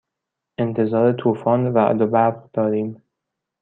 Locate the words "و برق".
2.01-2.51